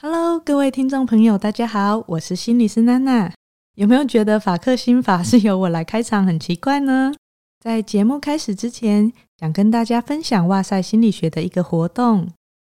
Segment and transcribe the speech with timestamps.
[0.00, 3.32] Hello，各位听众朋友，大家好，我是心理师娜娜。
[3.74, 7.12] 有没有觉得法克心法是由我来开场很奇怪呢？
[7.58, 12.28] 在节目开始之前，想跟大家分享哇塞心理学的一个活动。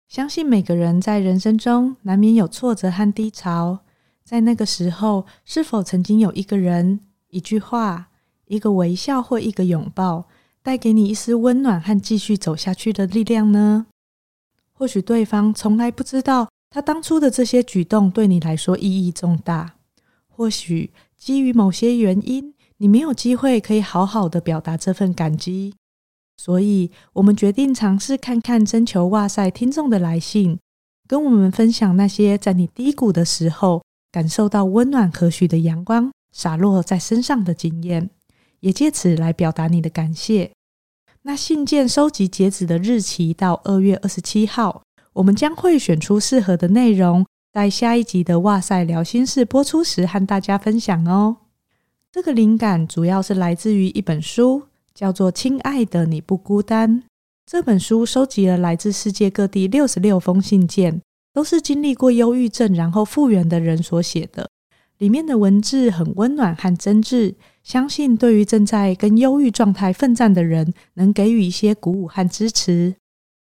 [0.07, 3.79] 相信每个人在人生中难免有挫折和低潮，
[4.23, 7.01] 在那个时候，是否曾经有一个人、
[7.31, 8.07] 一句话、
[8.45, 10.29] 一个微笑或一个拥抱，
[10.63, 13.87] 带给你一丝温暖和继续走下去的力量呢？
[14.71, 16.47] 或许对方从来不知道。
[16.71, 19.75] 他当初的这些举动对你来说意义重大，
[20.27, 25.73] 或许基于某些原因，你没有机会可以好好的表达这份感激，
[26.37, 30.59] 所以我们决定尝试看看征求哇塞听众的来信，
[31.07, 38.11] 跟我们分享那些在你低谷的时候感受到温暖和煦的阳光洒落在身上的经验，
[38.59, 40.51] 也借此来表达你的感谢。
[41.23, 44.83] 那信件收集截止的日期到二月二十七号。
[45.13, 51.37] 我们将会选出适合的内容，在下一集的哇塞聊心事播出时和大家分享哦。
[52.11, 57.01] 这个灵感主要是来自于一本书，叫做《亲爱的，你不孤单》。
[57.45, 61.01] 这本书收集了来自世界各地六十六封信件，
[61.33, 64.49] 都是经历过忧郁症然后复原的人所写的。
[64.99, 67.33] 里面的文字很温暖和真挚，
[67.63, 72.95] 相信对于正在跟忧郁状态奋战的人，能给予一些鼓舞和支持。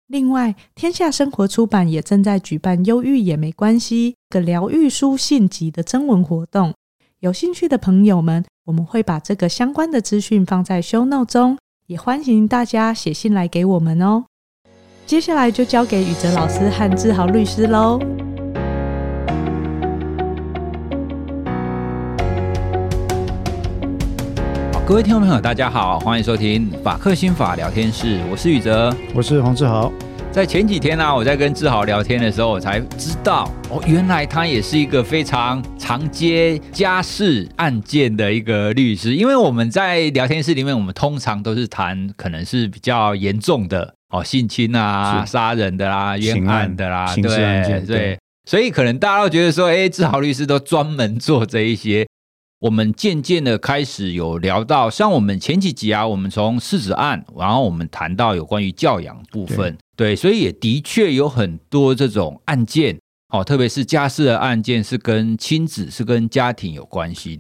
[0.07, 6.73] 另外，天下生活出版也正在举办“忧郁也没关系”的疗愈书信集的征文活动。
[7.19, 14.23] 有兴趣的朋友们，我们会把这个相关的资讯放在 show note 中，也欢迎大家写信来给我们哦。
[15.05, 17.99] 接下来就交给宇哲老师和志豪律师喽。
[24.87, 29.91] 各位听众朋友，大家好，欢迎收听法克心法聊天室，我是宇哲，我是黄志豪。
[30.31, 39.13] 在前几天呢、啊，我在跟志豪聊天的时候，我才知道哦，原来他也是一个非常常接家事案件的一个律师。
[39.13, 48.19] 因为我们在聊天室里面，我们通常都是谈可能是比较严重的哦，性侵啊、杀人的啦、啊、冤案的啦，对对，对，
[48.49, 52.07] 所以可能大家都觉得说，哎，志豪律师都专门做这一些。
[52.59, 62.97] 我们渐渐的开始有聊到，像我们前几集啊，我们从柿子案，然后我们谈到有关于教养部分，对，对，所以也的确有很多这种案件，
[63.29, 67.39] 哦，特别是家事的案件，是跟亲子、是跟家庭有关系。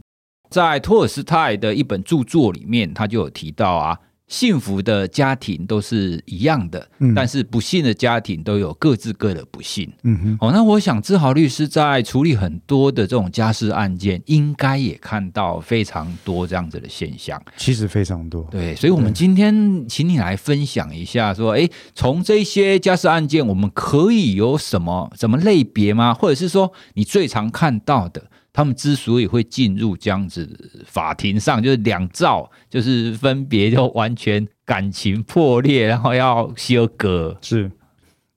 [0.49, 3.97] 在托尔斯泰的一本著作里面，他就有提到啊。
[4.27, 9.89] 幸福的家庭都是一样的，嗯，但是不幸的家庭都有各自各的不幸。
[10.03, 17.41] 嗯哼，哦，那我想志豪律师在处理很多的这种家事案件，应该也看到非常多这样子的现象。
[17.55, 26.13] 其实非常多，对，所以，我们今天请你来分享一下，说，哎，从这些家事案件，我们可以有什么什么类别吗？
[26.13, 28.21] 或者是说，你最常看到的？
[28.57, 37.37] 他们之所以会进入这样子法庭上，就是两造，就是分别就完全感情破裂，然后要休割。
[37.39, 37.71] 是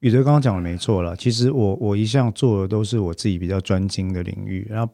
[0.01, 1.17] 宇哲刚刚讲的没错了。
[1.17, 4.67] 其实我我一向做的都是我自己比较专精的领域。
[4.69, 4.93] 然后，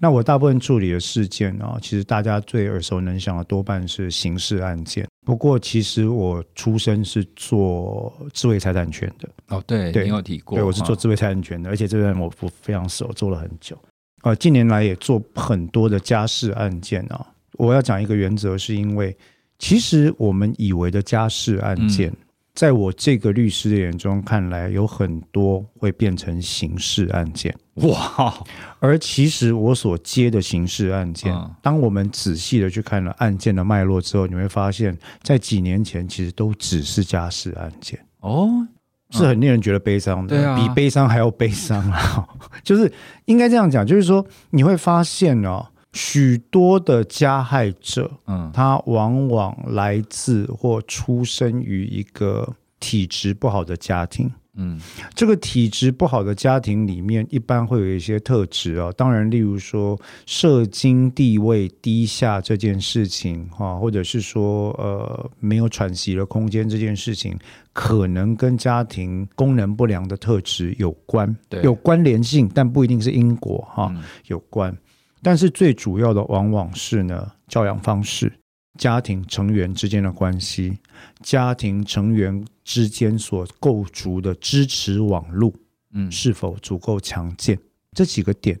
[0.00, 5.06] 那我大部分处理的事件啊，其实大家最耳熟能详的多半是刑事案件。
[5.26, 9.28] 不过，其实我出身是做智慧财产权的。
[9.48, 10.56] 哦，对，对，你有提过。
[10.56, 13.78] 对，我是做智慧财产权的，而且这边我我非常熟，做了很久。
[14.22, 17.26] 呃，近年来也做很多的家事案件啊。
[17.58, 19.16] 我要讲一个原则，是因为
[19.58, 22.16] 其实我们以为的家事案件，嗯、
[22.54, 27.54] 在我这个律师的眼中看来，有很多会变成刑事案件。
[27.74, 28.34] 哇！
[28.80, 38.66] 而其实我所接的刑事案件，嗯、当我们仔细的去看了案件的脉络之后，你会发现在几年前其实都只是家事案件哦。
[39.12, 42.26] 是很令人觉得悲伤的，啊、比悲伤还要悲伤啊！
[42.64, 42.90] 就是
[43.26, 54.30] 应该这样讲，就是说你会发现哦，许多的加害者，嗯，他往往来自或出生于一个体质不好的家庭。
[54.54, 54.78] 嗯，
[55.14, 58.92] 这个体质不好的家庭里面，一般会有一些特质啊。
[58.96, 67.34] 当然，例如说社经地位低下这件事情，哈，或者是说呃没有喘息的空间这件事情，
[67.72, 73.90] 可能跟家庭功能不良的特质有关，对，有关联性，但不一定是因果哈，
[74.26, 74.76] 有关。
[75.22, 78.30] 但是最主要的往往是呢，教养方式。
[78.78, 80.78] 家庭成员之间的关系，
[81.22, 85.52] 家庭成员之间所构筑的支持网络，
[85.92, 87.58] 嗯，是否足够强健？
[87.92, 88.58] 这几个点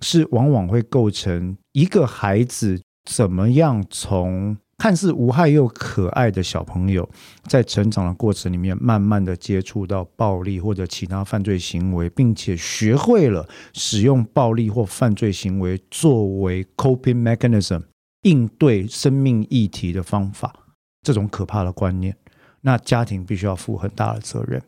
[0.00, 7.06] 是往往会构成一个孩子怎么样从看似无害又可爱的小朋友，
[7.42, 17.82] 在成长的过程里面，慢慢的接触到暴力或者其他犯罪行为，并且学会了使用暴力或犯罪行为作为 coping mechanism
[18.22, 20.54] 应对生命议题的方法，
[21.02, 22.16] 这种可怕的观念，
[22.60, 24.62] 那家庭必须要负很大的责任。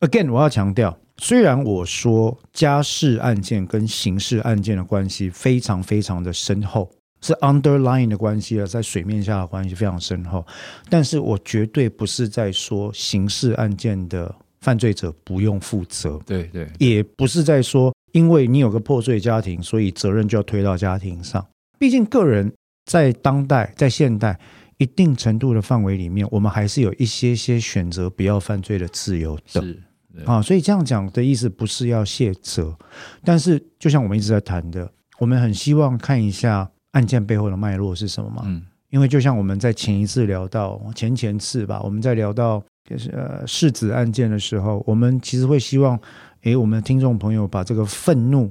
[0.00, 6.90] Again，我要强调，虽然我说家事案件跟刑事案件的关系非常非常的深厚。
[7.20, 10.46] 是 underlying 的关系了，在水面下的关系非常深厚，
[10.88, 21.44] 但是我绝对不是在说刑事案件的犯罪者不用负责，对对，也不是在说因为你有个破碎家庭，所以责任就要推到家庭上。
[21.76, 22.52] 毕竟个人
[22.88, 24.36] 在当代、在现代
[24.78, 29.62] 一定程度的范围里面，我们还是有一些些选择不要犯罪的自由的。
[29.62, 29.84] 是
[30.26, 32.76] 啊，所以这样讲的意思不是要卸责，
[33.22, 34.90] 但是就像我们一直在谈的，
[35.20, 36.68] 我们很希望看一下。
[36.92, 38.42] 案件背后的脉络是什么嘛？
[38.46, 46.00] 嗯，因为就像我们在前一次聊到前前次吧，我们在聊到就是呃世子案件的时候，我们其实会希望，
[46.44, 48.50] 诶，我们的听众朋友把这个愤怒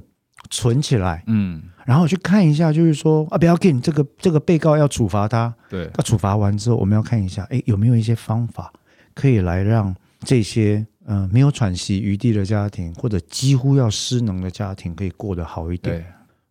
[0.50, 8.72] 存起来，嗯，然后去看一下，就是说啊，不要紧，这个这个被告要处罚他，对，他处罚完之后，我们要看一下，诶，有没有一些方法
[9.14, 16.04] 可以来让这些嗯、呃、没有喘息余地的家庭，或者几乎要失能的家庭，可以过得好一点。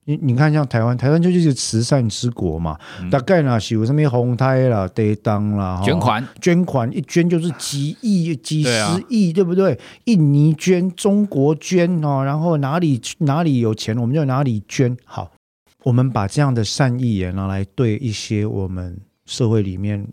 [0.08, 0.16] 对。
[0.16, 8.70] 你你看，像台湾，台湾就是慈善之国嘛，嗯、大概呢是有什么红胎啦、跌当啦，捐款捐款一捐就是几亿、几十
[9.10, 9.78] 亿，对，啊、对不对？
[10.06, 14.96] 印尼捐、中国捐哦，然后哪里哪里有钱，我们就哪里捐。
[15.04, 15.30] 好，
[15.84, 20.08] 我们把这样的善意也拿来对一些我们社会里面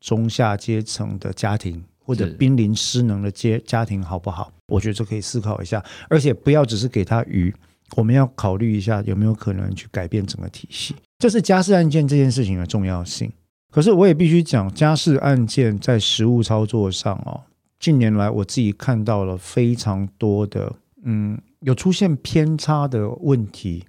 [0.00, 4.52] 中下阶层的家庭或者濒临失能的家家庭，好不好？
[4.68, 7.52] 我觉得这可以思考一下，而且不要只是给他鱼。
[7.96, 13.30] 我们要考虑一下有没有可能去改变整个体系，这是家事案件这件事情的重要性。
[13.70, 17.40] 可是我也必须讲，家事案件在实务操作上哦，
[17.78, 20.72] 近年来我自己看到了非常多的，
[21.04, 23.84] 嗯，有出现偏差的问题。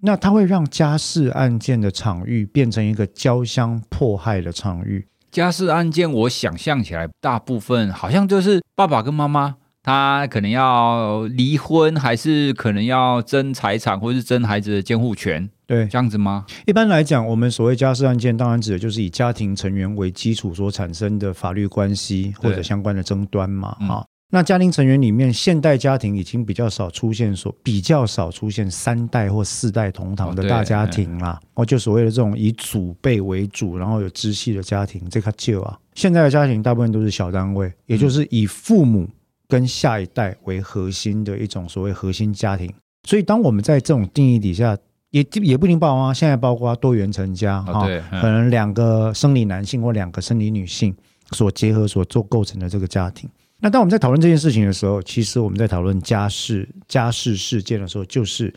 [0.00, 5.06] 那它会让家事案件的场域变成一个交相迫害的场域。
[5.30, 9.56] 家事案件，我想象起来，大部分好像就是爸爸跟妈妈。
[9.82, 15.50] 他可能要离婚，还是可能要争财产，或是争孩子的监护权？
[15.66, 16.46] 对，这样子吗？
[16.66, 23.74] 一般来讲，我们所谓家事案件，当然指的就是以家庭成员为基础所产生的法律关系或者相关的争端嘛。
[23.80, 31.40] 哈、嗯，那家庭成员里面，现代家庭已经比较少出现所比较少出现三代或四代同堂的大家庭啦。
[31.54, 39.08] 哦，就所谓的这种以祖辈为主，然后有支系的家庭，这个就啊，现在的家庭大部分都是小单位，也就是以父母。
[39.52, 42.72] 跟下一代为核心的一种所谓核心家庭，
[43.06, 44.74] 所以当我们在这种定义底下，
[45.10, 50.96] 也也不一定包括现在包括多元成家哈，可能两个生理男性或两个生理女性
[51.32, 53.28] 所结合所做构成的这个家庭。
[53.60, 58.50] 那当我们在讨论这件事情的时候，其实我们在讨论家事家事事件的时候，就是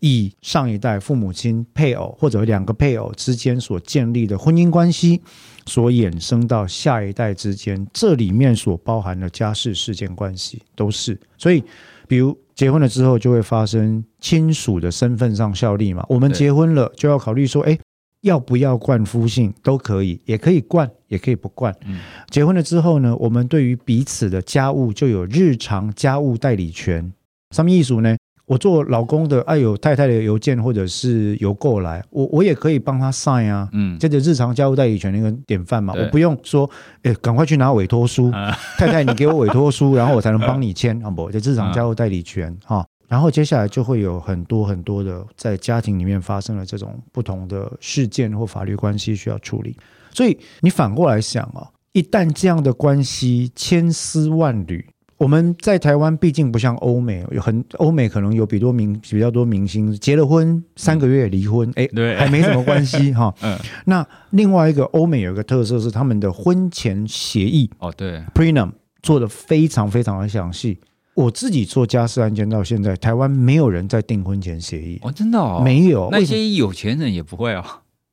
[0.00, 5.22] 以上一代父母亲、配偶或者两个配偶之间所建立的婚姻关系。
[5.70, 11.62] 所衍生到下一代之间，这里面所包含的家事事件关系都是，所以，
[12.08, 16.04] 比如结婚了之后，就会发生亲属的身份上效力嘛。
[16.08, 17.78] 我们结婚了，就要考虑说，哎，
[18.22, 21.72] 要不要冠夫姓都可以，也可以冠，也可以不冠。
[21.86, 22.00] 嗯，
[22.30, 27.12] 结婚了之后呢，我们对于彼此的家务就有日常家务代理权。
[27.54, 28.16] 什么意思呢？
[28.50, 36.68] 我做老公的，哎、啊、有太太的邮件或者是邮购来，我我也可以帮他 sign 啊，嗯，这个日常家务代理权的一个典范嘛，我不用说，
[37.04, 41.30] 哎，赶快去拿委托书，啊、 太太你给我委托书，然后我才能帮你签，好 不？
[41.30, 49.76] 这日常家务代理权哈、啊，然后接下来就会有很多很多的在家庭里面发生了这种不同的事件或法律关系需要处理，
[50.12, 54.84] 所以你反过来想啊，一旦这样的关系千丝万缕。
[55.20, 63.32] 我们在台湾毕竟不像欧美，有很欧美可能有比多明比较多明星结了婚三个月离婚，哎，对，还没什么关系 哈。
[63.42, 68.72] 嗯，那另外一个欧美有一个特色是他们的婚前协议哦，对，Prenum
[69.02, 70.78] 做的非常非常的详细。
[71.12, 77.62] 我自己做家事案件到现在，台湾没有人在订婚前协议哦，真的哦，没有，那些有钱人也不会哦。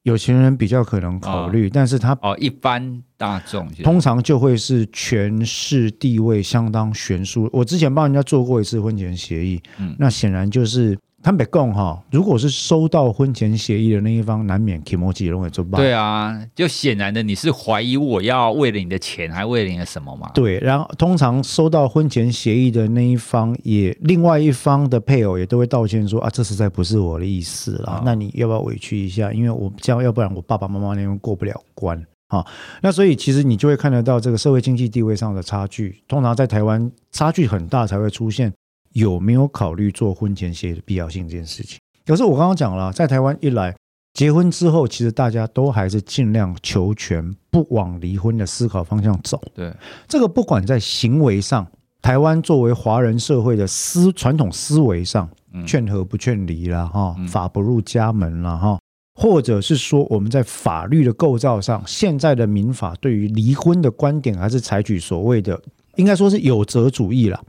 [0.08, 7.50] 有钱人比较可能考虑，哦、但是他哦，一般大众通常就会是权势地位相当悬殊。
[7.52, 10.98] 我之前帮人家做过一次婚前协议，嗯，那显然就是。
[11.24, 15.78] 坦白讲哈，如果是收到婚前协议的那一方，难免 kimochi 容易做爆。
[15.78, 20.30] 对啊，就显然的，你是怀疑我要为了你的钱，还为了你的什么嘛？
[20.34, 27.96] 对，然后通常收到婚前协议的那一方，也另外一方的配偶也都会道歉说啊，这实在不是我的意思啦。
[27.96, 29.34] 哦、那你要不要委屈一下？
[29.34, 32.02] 因为我这样，要不然我爸爸妈妈那边过不了关。
[32.30, 32.46] 好，
[32.82, 38.54] 那所以其实你就会看得到这个社会经济地位上的差距，通常在台湾差距很大才会出现
[38.98, 41.80] 有没有考虑做婚前协议的必要性这件事情。
[42.06, 43.75] 可是我刚刚讲了，在台湾一来
[44.13, 49.39] 结婚之后，其实大家都还是尽量求全，不往离婚的思考方向走。
[49.54, 49.72] 对，
[50.08, 51.68] 这个不管在行为上，
[52.01, 55.30] 台湾作为华人社会的思传统思维上，
[55.68, 58.80] 劝和不劝离了哈，法不入家门了哈。
[59.13, 65.60] 或者是说，我们在法律的构造上，现在的民法对于离婚的观点，还是采取所谓的，
[65.96, 67.39] 应该说是有责主义了。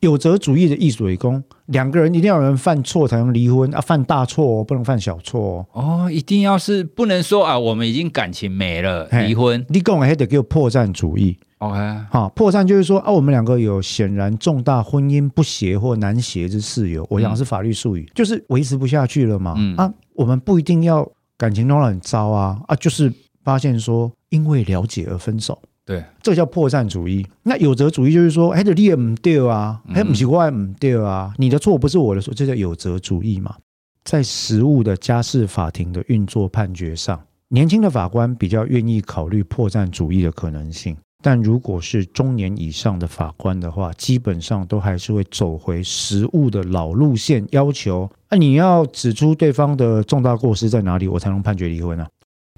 [0.00, 5.66] 有责主义的意思为公，两个人一定要有人犯错才能离婚啊，犯大错哦，不能犯小错哦。
[5.72, 9.64] 哦，一定要是不能说啊，我们已经感情没了，离婚。
[9.68, 11.38] 你讲还得给我破绽主义。
[11.58, 11.78] OK，
[12.10, 19.54] 好，破绽就是说啊，我们两个有显然重大婚姻不协或难协之事由，我讲的是法律术语，就是维持不下去了嘛。
[19.56, 19.92] 嗯啊。
[20.14, 23.12] 我们不一定要感情弄得很糟啊啊，就是
[23.44, 27.24] 发现说因为了解而分手，对，这个叫破绽主义。
[27.44, 33.54] 那有责主义就是说，哎，这你也不对啊，哎，不奇怪不对啊，你的错不是我的错，这叫有责主义嘛。
[34.02, 40.96] 在实务的家事法庭的运作判决上，年轻的法官比较愿意考虑破绽主义的可能性。
[41.22, 52.08] 但如果是中年以上的法官的话，基本上都还是会走回实务的老路线，要求啊，你要指出对方的重大过失在哪里，我才能判决离婚啊。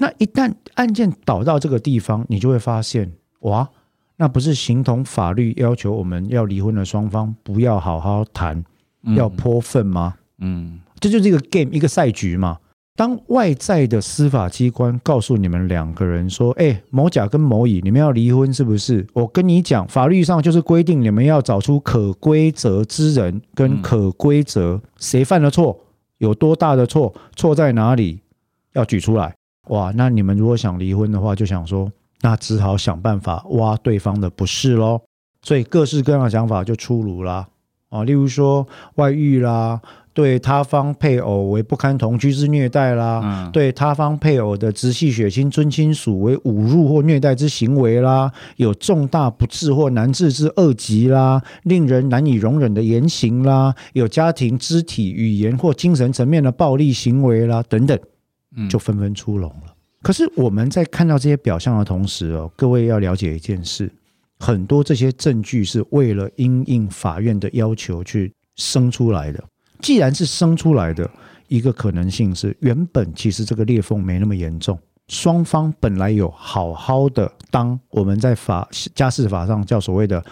[0.01, 3.69] 那一旦案件导到这个地方，你就会发现，哇，
[4.17, 8.65] 那不是形同法律要求我们要离婚的双方不要好好谈，
[9.17, 10.15] 要泼粪吗？
[10.39, 12.59] 嗯，这就是一个 game，一个赛局嘛。
[12.97, 25.79] 当外在的司法机关告诉你们两个人说：“哎，某甲跟某乙，你们要离婚是不是？”我跟你讲，法律上就是规定你们要找出可归责之人跟可归责谁犯了错，
[26.19, 28.19] 有多大的错，错在哪里，
[28.73, 29.33] 要举出来。
[29.69, 31.89] 哇，那你们如果想离婚的话，就想说，
[32.21, 35.01] 那只好想办法挖对方的不是喽。
[35.43, 37.49] 所以各式各样的想法就出炉啦。
[37.89, 39.81] 啊，例如说外遇啦。
[40.15, 57.97] 对他方配偶为不堪同居之虐待啦，嗯、对他方配偶的直系血亲尊亲属为侮辱或虐待之行为啦，有重大不治或难治之恶疾啦，令人难以容忍的言行啦，有家庭肢体语言或精神层面的暴力行为啦，等等，
[58.69, 59.67] 就纷纷出笼了。
[59.69, 63.91] 嗯、可是我们在看到这些表象的同时哦，各位要了解一件事，
[64.39, 69.43] 很多这些证据是为了因应法院的要求去生出来的。
[69.81, 71.09] 既然是生出来的，
[71.49, 74.79] 一个可能性是，原本其实这个裂缝没那么严重，
[75.09, 80.25] 双方本来有好好的当我们在法家事法上叫所谓的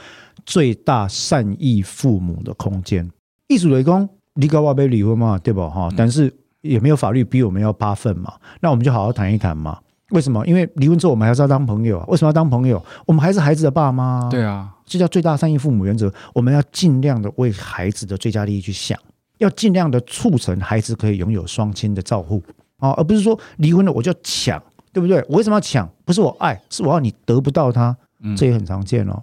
[0.44, 3.08] 最大善意父母的空间。
[3.48, 5.68] 意思雷公，你跟我被离婚嘛，对吧？
[5.68, 6.32] 哈，但是
[6.66, 9.78] 也没有法律逼我们要八份嘛，那我们就好好谈一谈嘛。
[10.10, 10.46] 为什么？
[10.46, 12.04] 因为离婚之后我们还是要当朋友啊。
[12.08, 12.80] 为什么要当朋友？
[13.06, 14.28] 我们还是孩子的爸妈。
[14.30, 16.12] 对啊，这叫最大善意父母原则。
[16.32, 18.98] 我们要尽量的为孩子的最佳利益去想。
[19.38, 22.42] 要尽量的促成孩子可以拥有双亲的照护
[22.78, 25.22] 啊，而不是说离婚了我就抢，对不对？
[25.28, 25.86] 我为什么要抢？
[26.04, 27.94] 不是我爱，是我要你得不到他，
[28.36, 29.22] 这也很常见哦。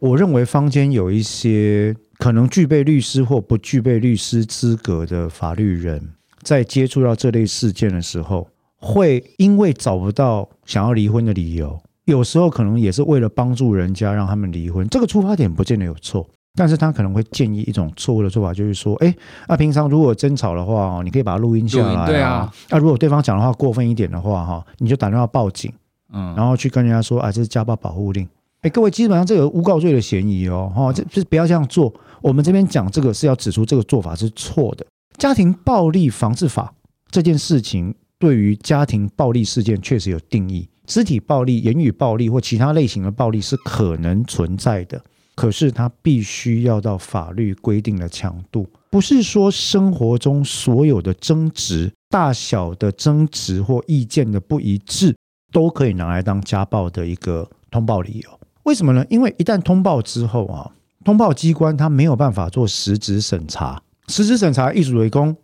[0.00, 6.10] 我认为坊间有一些可能具备律师或不具备律师资格的法律人，
[6.42, 8.46] 在接触到这类事件的时候，
[8.76, 16.28] 会因为找不到想要离婚的理由，有时候可能也是为了帮助人家让他们离婚，这个出发点不见得有错。
[16.54, 19.14] 但是他可能会建议一种错误的做法，就是说，哎，
[19.48, 22.52] 那平常如果争吵的话，你可以把它录音下来，对啊。
[22.68, 25.72] 那如果对方讲的话过分一点的话，哈，你就打电话报警，
[26.12, 28.28] 嗯，然后去跟人家说，啊，这是家暴保护令。
[28.60, 31.90] 哎，各位，基本上这个诬告罪的嫌疑哦，哈，这这不要这样做。
[32.20, 34.84] 我们这边讲这个是要指出这个做法是错的。
[35.22, 36.74] 家庭暴力防治法
[37.08, 45.00] 这件事情，对于家庭暴力事件确实有定义，肢体暴力、言语暴力或其他类型的暴力是可能存在的。
[45.36, 55.14] 可是它必须要到法律规定的强度，不是说生活中所有的争执、大小的争执或意见的不一致，
[55.52, 58.40] 都可以拿来当家暴的一个通报理由。
[58.64, 59.06] 为什么呢？
[59.08, 60.72] 因为一旦通报之后啊，
[61.04, 65.36] 通报机关他没有办法做实质审查，实质审查艺术为公，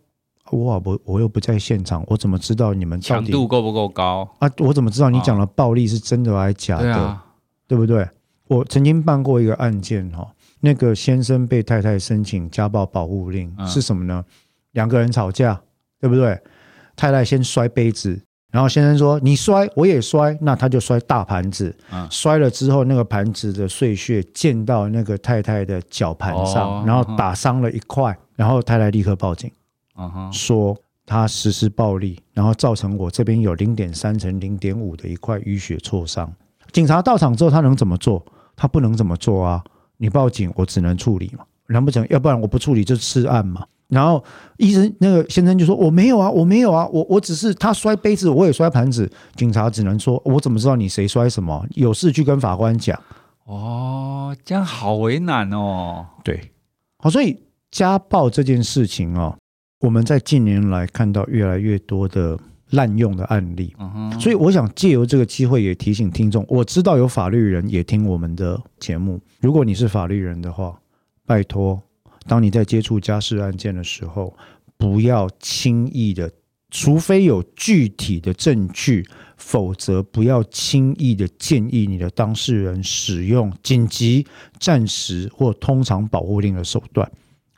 [0.51, 4.49] 我我我又不在现场，我怎么知道你们强度够不够高啊？
[4.59, 6.83] 我怎么知道你讲的暴力是真的还是假的？
[6.83, 7.25] 对啊，
[7.67, 8.07] 对不对？
[8.47, 10.27] 我曾经办过一个案件哈，
[10.61, 14.25] 那个先生被太太申请家暴保护令是什么呢？
[14.71, 15.61] 两个人吵架，
[15.99, 16.39] 对不对？
[16.95, 18.19] 太太先摔杯子，
[18.51, 21.73] 然后先生说：“你摔，我也摔。”那他就摔大盘子，
[22.09, 29.51] 摔了之后，那个盘子的碎屑溅到那个太太的脚盘上，然后打伤了一块，然后太太立刻报警，
[30.31, 30.73] 说
[31.05, 36.33] 他实施暴力，然后造成我这边有零点三乘零点五的一块淤血挫伤。
[36.71, 38.25] 警察到场之后，他能怎么做？
[38.55, 39.61] 他不能怎么做啊！
[39.97, 41.43] 你报警，我只能处理嘛。
[41.67, 43.65] 难不成要不然我不处理就吃案嘛？
[43.89, 44.23] 然后
[44.55, 51.67] 医生那个先生就说：“我没有啊，我没有啊，我我只是他摔杯子，我也摔盘子。”警察只能说：“我怎么知道你谁摔什么？
[51.71, 52.97] 有事去跟法官讲。”
[53.43, 56.05] 哦，这样好为难哦。
[56.23, 56.51] 对，
[56.99, 57.37] 好，所以
[57.71, 59.37] 家暴这件事情哦，
[59.79, 62.37] 我们在近年来看到越来越多的
[62.71, 63.75] 滥用的案例。
[63.79, 70.79] 嗯哼，所以我想借由这个机会也提醒听众，我知道有法律人也听我们的节目，如果你是法律人的话。
[71.25, 71.79] 拜托，
[72.25, 74.35] 当你在接触家事案件的时候，
[74.77, 76.31] 不要轻易的，
[76.71, 79.07] 除非有具体的证据，
[79.37, 84.25] 否则不要轻易的建议你的当事人使用紧急、
[84.57, 87.07] 暂时或通常保护令的手段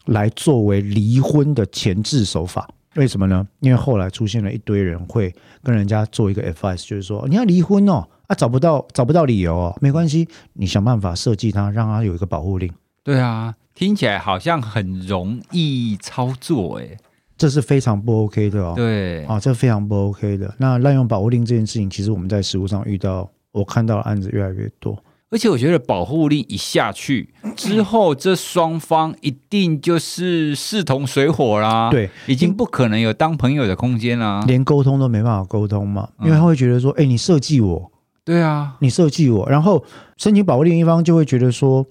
[0.05, 2.69] 来作为离婚的前置手法。
[2.95, 3.47] 为什么呢？
[3.59, 12.71] 因为后来出现了一堆人会跟人家做一个 advice，就是说你要离婚哦，啊找不到找不到理由哦，没关系，你想办法设计它，让它有一个保护令。
[13.03, 13.55] 对啊。
[13.73, 16.97] 听起来好像很容易操作，哎，
[17.37, 18.73] 这是非常不 OK 的哦。
[18.75, 20.53] 对，啊，这非常不 OK 的。
[20.57, 25.01] 那滥用保护令这件事情，其实我们在实务上遇到，我看到的案子越来越多。
[25.31, 31.89] 而且我觉得保护令一下去之后，这双方一定就是势同水火啦。
[31.89, 37.91] 对，已经不可能有当朋友的空间啦，连沟通都没办法沟通嘛，因为他会觉得说，哎，你设计我，
[38.23, 39.83] 对啊，你设计我，然后
[40.17, 41.87] 申请保护令一方就会觉得说。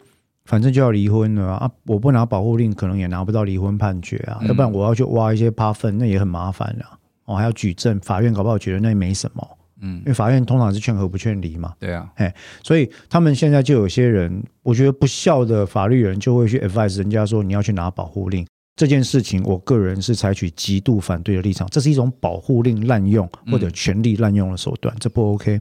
[0.46, 1.70] 反正就要离婚了啊！
[1.86, 4.40] 我不拿保护令，可能也拿不到离婚判决啊。
[4.48, 6.98] 要不然我要去挖一些趴分，那也很麻烦啊。
[7.24, 9.46] 我还要举证，法院搞不好觉得那也没什么。
[9.80, 11.74] 嗯，因为法院通常是劝和不劝离嘛。
[11.78, 18.46] 对啊，哎，所以他们现在就有些人，我觉得不孝的法律人就会去 advise 人家说，你要去拿保护令
[18.76, 21.68] 这件事情，我个人是采取极度反对的立场。
[21.70, 25.60] 这是一种保护令滥用或者权力滥用的手段，这不 OK。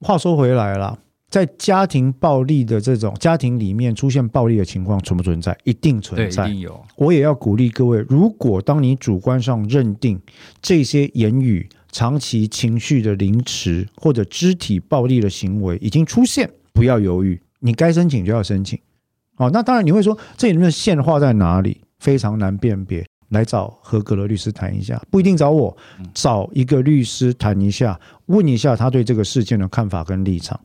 [0.00, 0.98] 话说回来了。
[1.30, 5.56] 在家庭暴力的这种家庭里面出现暴力的情况存不存在？
[5.64, 6.80] 一定存在，一定有。
[6.96, 10.20] 我也要鼓励各位，如果当你主观上认定
[10.62, 18.76] 这些言语、长期情绪的凌迟或者肢体暴力的行为已经出现，不要犹豫，你该申请就要申请。
[19.36, 21.80] 哦，那当然你会说，这里面的线画在哪里？
[22.00, 25.74] 非常难辨别，来找合格的律师谈一下，不一定找我，
[26.12, 30.60] 找一个律师谈一下，问一下他对这个事件的看法跟立场。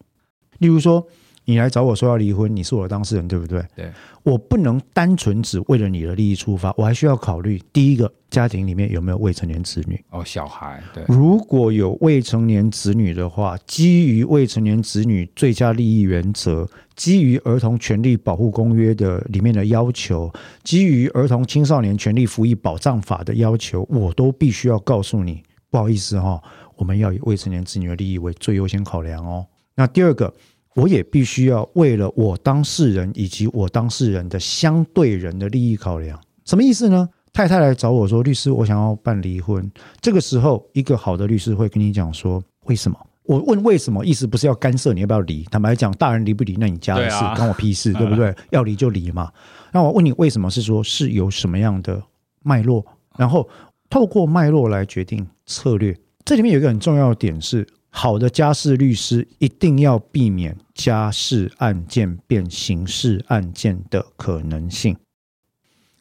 [0.58, 1.06] 例如说，
[1.49, 3.65] 你来找我说要离婚，你是我的当事人，对不对？
[3.75, 9.99] 对，我不能单纯只为了你的利益出发，我还需要考虑第一个，家庭里面有没有未成年子女？
[10.12, 10.79] 哦，小孩。
[10.93, 20.31] 对，如果有未成年子女的话，基于未成年子女最佳利益原则，基于儿童权利保护公约的里面的要求，
[20.63, 26.39] 基于儿童青少年权利服役保障法的要求，我都必须要告诉你，不好意思哈，
[26.75, 29.47] 我们要以未成年子女的利益为最优先考量哦。
[29.73, 30.31] 那第二个。
[30.75, 37.10] 我也必须要为了我当事人以及我当事人的相对人的利益考量，什么意思呢？
[37.34, 39.71] 太太来找我说，律师，我想要办离婚。
[40.01, 42.97] 这个时候，一个好的律师会跟你讲说，为什么？
[43.23, 45.43] 我问为什么，意思不是要干涉你要不要离。
[45.51, 48.34] 坦白讲，大人离不离，那你家的事，关我屁事，对不对？
[48.49, 49.32] 要离就离嘛。
[49.71, 50.49] 那我问你为什么？
[50.49, 52.01] 是说是有什么样的
[52.41, 52.84] 脉络，
[53.17, 53.47] 然后
[53.89, 55.95] 透过脉络来决定策略。
[56.25, 57.67] 这里面有一个很重要的点是。
[57.89, 64.95] 好的家事律师一定要避免家事案件变刑事案件的可能性。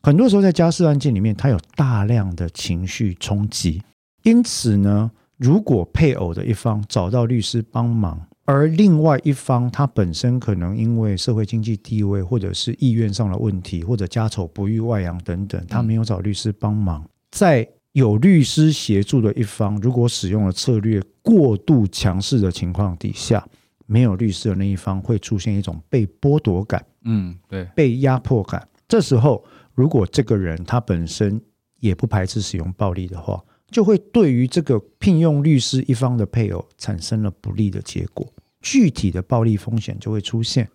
[0.03, 3.83] 很多时候，在家事案件里面，他有大量的情绪冲击，
[4.23, 23.45] 因此呢，如果配偶的一方找到律师帮忙，而另外一方他本身可能因为社会经济地位或者是意愿上的问题，或者家丑不欲外扬等等，他没有找律师帮忙，在有律师协助的一方，如果使用了策略过度强势的情况底下，
[23.87, 28.67] 没有律师的那一方会出现一种被剥夺感，嗯，对，被压迫感。
[28.87, 31.41] 这时候，如果这个人他本身
[31.81, 40.69] 也不排斥使用暴力的话，就会对于这个聘用律师一方的配偶产生了不利的结果，具体的暴力风险就会出现。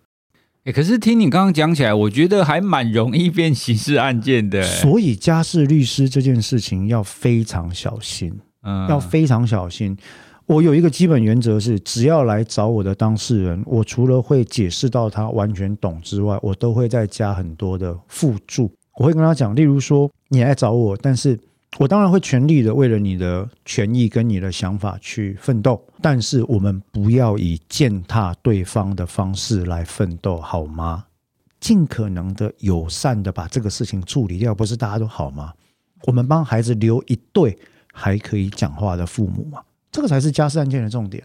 [0.64, 4.62] 欸，可是听你刚刚讲起来，我觉得还蛮容易变刑事案件的。
[4.62, 9.94] 所以家事律师这件事情要非常小心，嗯，要非常小心。
[10.46, 18.72] 我有一个基本原则是，只要来找我的当事人，我除了会解释到他完全懂之外，我都会再加很多的附注。
[18.98, 21.38] 我会跟他讲，例如说，你来找我，但是。
[21.78, 31.06] 我当然会全力的为了你的权益跟你的想法去奋斗，但是我们不要以践踏对方的方式来奋斗，好吗？
[31.58, 35.52] 尽可能的友善的把这个事情处理掉，不是大家都好吗？
[36.04, 37.58] 我们帮孩子留一对
[37.92, 39.62] 还可以讲话的父母嘛？
[39.90, 41.24] 这个才是家事案件的重点。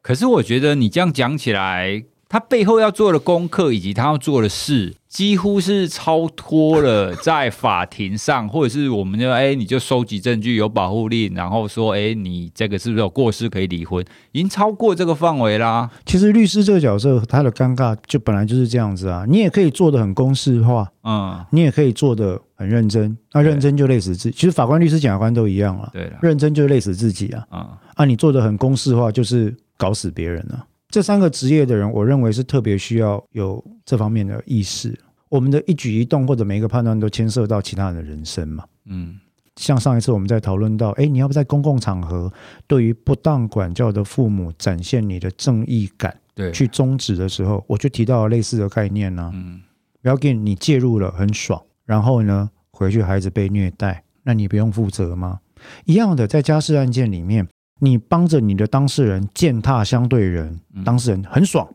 [0.00, 4.94] 可是我觉得你这样讲起来，他背后要做的功课以及他要做的事。
[5.14, 14.04] 几乎是超脱了在法庭上，或者是我们就哎，你就收集证据，有保护令，然后说哎，你这个是不是有过失可以离婚？
[14.32, 15.88] 已经超过这个范围啦。
[16.04, 19.24] 其实律师这个角色，他的尴尬就本来就是这样子啊。
[19.28, 23.16] 你也可以做得很公式化，嗯，你也可以做得很认真。
[23.32, 24.32] 那认真就累死自己。
[24.32, 25.88] 其实法官、律师、检察官都一样了。
[25.92, 27.46] 对了，认真就累死自己啊。
[27.50, 30.66] 啊，啊，你做得很公式化，就是搞死别人了。
[30.88, 34.98] 这三个职业的人，我认为是特别需要有这方面的意识。
[35.28, 38.64] 我们的一举一动或者每一个判断都牵涉到其他人的人生嘛。
[38.84, 39.18] 嗯，
[39.56, 42.32] 像上一次我们在讨论到，哎，你要不在公共场合
[42.68, 49.32] 对于不当管教的父母展现你的正义感，对，去终止的时候，我就提到了类似的概念呢。
[49.34, 49.60] 嗯，
[50.00, 55.40] 不要给你介入了很爽，然后呢，回去孩子被虐待，那你不用负责吗？
[55.86, 57.48] 一样的，在家事案件里面，
[57.80, 61.68] 你帮着你的当事人践踏相对人，当事人很爽。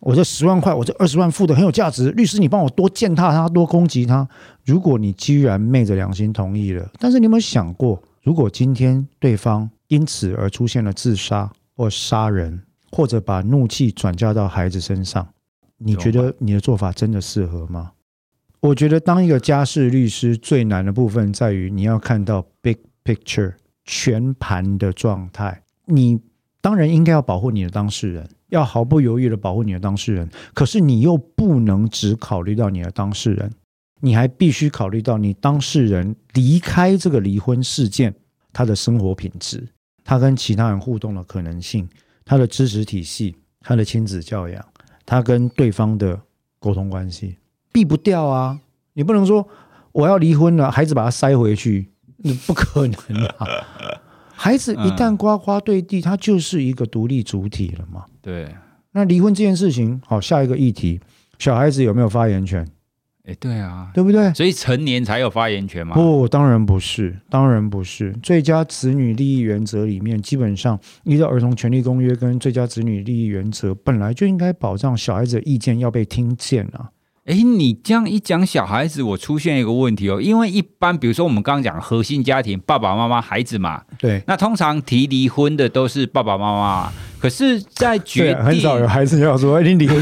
[0.00, 2.10] 我这十万块，我这二十万付的很有价值。
[2.12, 4.28] 律师，你帮我多践踏他，多攻击他。
[4.64, 15.26] 如果你居然昧着良心同意了，但是你有没有想过，如果今天对方因此而出现了自杀或杀人，或者把怒气转嫁到孩子身上，
[15.78, 17.92] 你觉得你的做法真的适合吗？
[18.60, 23.54] 我觉得当一个家事律师最难的部分在于你要看到 big picture
[23.86, 25.62] 全盘的状态。
[25.86, 26.20] 你
[26.60, 28.28] 当然应该要保护你的当事人。
[28.50, 33.52] 要毫不犹豫的保护你的当事人，可是你又不能只考虑到你的当事人，
[34.00, 38.14] 你还必须考虑到你当事人离开这个离婚事件，
[38.52, 39.66] 他的生活品质，
[40.04, 41.88] 他跟其他人互动的可能性，
[42.24, 44.64] 他的知识体系，他的亲子教养，
[45.04, 46.20] 他跟对方的
[46.60, 47.36] 沟通关系，
[47.72, 48.60] 避不掉啊！
[48.92, 49.48] 你不能说
[49.90, 51.90] 我要离婚了，孩子把他塞回去，
[52.46, 53.46] 不可能啊！
[54.38, 58.04] 孩子一旦呱呱坠地，他就是一个独立主体了嘛。
[58.20, 58.54] 对，
[58.92, 61.00] 那离婚这件事情，好，下一个议题，
[61.38, 62.66] 小孩子有没有发言权？
[63.24, 64.32] 哎，对啊，对不对？
[64.34, 65.94] 所以成年才有发言权吗？
[65.94, 68.12] 不，当然不是，当然不是。
[68.22, 76.90] 最佳子女利益原则里面，基本上依照儿童权利公约跟最佳子女利益原则，本来就应该保障小孩子的意见要被听见啊。
[77.26, 80.20] 哎，你这样一讲小孩子，我出现一个问题哦。
[80.20, 86.92] 因为一般，比如说我们刚刚讲核心家庭，爸爸妈妈、孩子嘛，对，那通常提离婚的都是爸爸妈妈。
[87.18, 90.00] 可是，在决定很少有孩子要说你离婚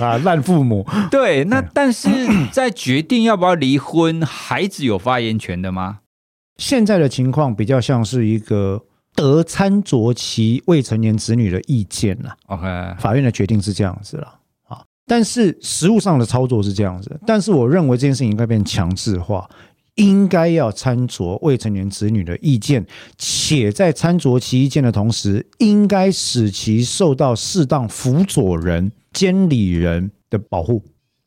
[0.00, 0.84] 啊，烂父母。
[1.12, 2.08] 对，那但是
[2.50, 5.98] 在决定要不要离婚，孩子有发言权的吗？
[6.56, 8.82] 现在的情况比较像是一个
[9.14, 12.34] 得参酌其未成年子女的意见了。
[12.46, 12.64] OK，
[12.98, 14.40] 法院的决定是这样子了。
[15.06, 19.48] 但是实务上的操作是这样子，但是我认为这件事情应该变强制化，
[19.96, 22.84] 应该要参酌未成年子女的意见，
[23.18, 30.82] 且在参酌其意见的同时，应该使其受到适当辅佐人、监理人的保护。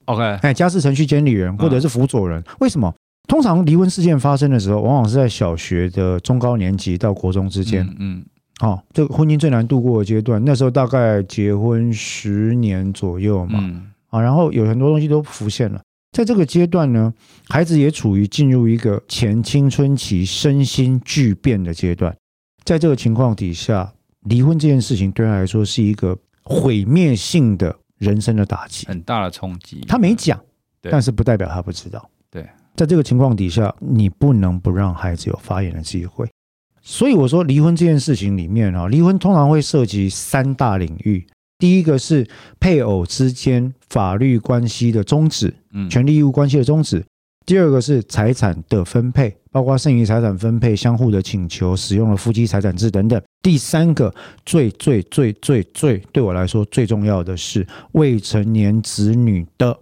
[0.05, 2.93] OK，哎，家事程序监理人或者是辅佐人，为什么？
[3.27, 7.87] 通常离婚事件发生的时候，往往是在小学的中高年级到国中之间。
[7.99, 8.21] 嗯。
[8.21, 15.81] 好、哦，这个婚姻最难度过的阶段，那时候大概结婚十年左右嘛，嗯、啊，然后有很多东西都浮现了。
[16.11, 17.13] 在这个阶段呢，
[17.49, 22.15] 孩子也处于进入一个前青春期身心巨变的阶段。
[22.63, 29.85] 在这个情况底下，离婚这件事情对他来说是一个毁灭性的人生的打击，很大的冲击。
[29.87, 30.39] 他没讲，
[30.81, 32.09] 对但是不代表他不知道。
[32.31, 32.43] 对，
[32.75, 36.27] 在这个情况底下，你不能不让孩子有发言的机会。
[36.89, 41.27] 所以我说，离婚这件事情里面啊，离婚通常会涉及三大领域。
[41.59, 42.25] 第一个是
[42.61, 47.03] 配偶之间法律关系的终止，嗯，权利义务关系的终止。
[47.45, 53.21] 第二个是财产的分配，包括剩余财产分配、相互的请求、使用了夫妻财产制等等。
[53.41, 54.13] 第三个
[54.45, 59.77] 最最最最最对我来说最重要的是未成年子女的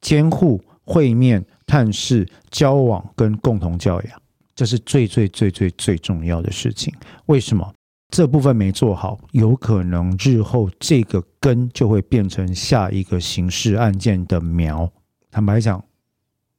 [0.00, 4.23] 监护、会面、探视、交往跟共同教养。
[4.54, 6.94] 这是最最最最最重要的事情。
[7.26, 7.74] 为什么
[8.10, 9.18] 这部分没做好？
[9.32, 14.88] 有可能日后这个根就会变成下一个刑事案件的苗。
[15.30, 15.84] 坦白讲，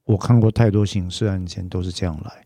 [0.03, 2.45] 我看过太多刑事案件都是这样来。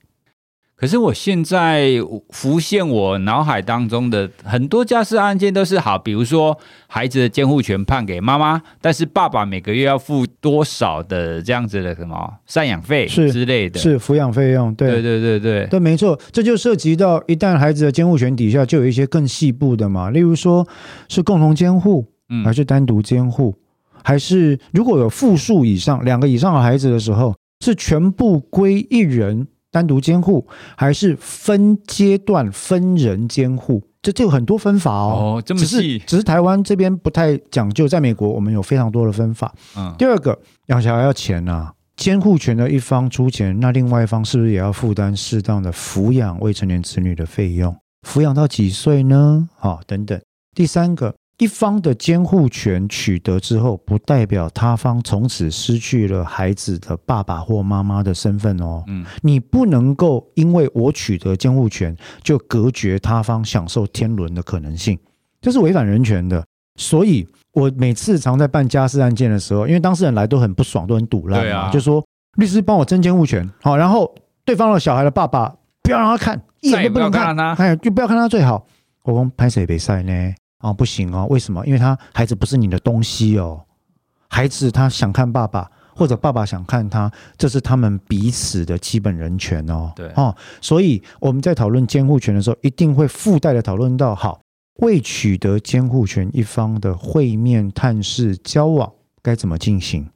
[0.80, 1.96] 可是我现在
[2.30, 14.90] 浮现我脑海当中的很多家事案件都是好，比如说孩子的监护权判给妈妈，但是爸爸每个月要付多少的这样子的什么赡养费之类的，是抚养费用，对。
[14.90, 20.66] 对对对对，对没错，这就涉及到一旦孩子的监护权底下就有一些更细部的嘛，例如说
[21.10, 22.46] 是共同监护，嗯。
[22.46, 23.54] 还是单独监护，
[24.02, 29.46] 还是如果有复数以上两个以上的孩子的时候，是全部归一人。
[29.72, 33.84] 单独监护，还是分阶段分人监护？
[34.02, 35.38] 这就有很多分法哦。
[35.38, 39.54] 哦，这么细，只是只是台湾这边不太讲究，在美国我们有非常多的分法。
[39.76, 47.76] 嗯，第二个养小孩要钱啊，监护权的一方出钱，那另外一方是不是也要负担适当的抚养未成年子女的费用？
[48.08, 49.50] 抚养到几岁呢？
[49.60, 50.20] 啊、哦，等等。
[50.56, 51.14] 第三个。
[51.40, 58.84] 一方的监护权取得之后，不代表他方从此失去了孩子的爸爸或妈妈的身份哦。
[58.88, 65.00] 嗯，你不能够因为我取得监护权，就隔绝他方享受天伦的可能性，
[65.42, 66.46] 这是违反人权的。
[66.76, 72.06] 所以，我每次常在办家事案件的时候，因为当事人来都很不爽，都很堵烂，对啊，就说
[72.38, 78.66] 律师帮我争监护权，好，然后对方的小孩的爸爸不要让他看，一眼都不能看，哎，就不要看他最好。
[79.04, 80.34] 我讲拍谁比赛呢？
[80.62, 81.66] 哦，不行哦，为什么？
[81.66, 83.62] 因为他孩子不是你的东西哦，
[84.28, 89.92] 孩子他想看爸爸，或者爸爸想看他，这是他们彼此的基本人权哦。
[89.96, 94.42] 对哦，所以我们在讨论监护权的时候，一定会附带的讨论到，好，
[94.82, 98.92] 未取得监护权一方的会面、探视、交往
[99.22, 100.10] 该怎么进行？